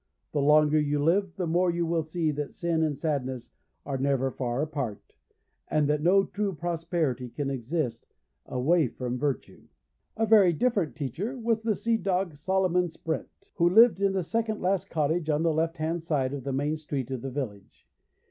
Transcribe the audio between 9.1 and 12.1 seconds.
virtue.' A very different teacher was the sea